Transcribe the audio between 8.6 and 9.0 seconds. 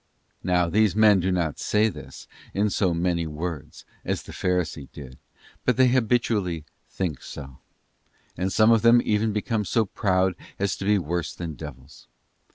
of them